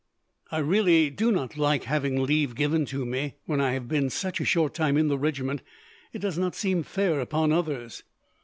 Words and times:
"I 0.51 0.57
really 0.57 1.11
do 1.11 1.31
not 1.31 1.57
like 1.57 1.83
having 1.83 2.23
leave 2.23 2.55
given 2.55 2.85
to 2.87 3.05
me, 3.05 3.35
when 3.45 3.61
I 3.61 3.73
have 3.73 3.87
been 3.87 4.09
such 4.09 4.41
a 4.41 4.45
short 4.45 4.73
time 4.73 4.97
in 4.97 5.09
the 5.09 5.17
regiment. 5.19 5.61
It 6.11 6.23
does 6.23 6.39
not 6.39 6.55
seem 6.55 6.81
fair 6.81 7.19
upon 7.19 7.51
others." 7.51 8.01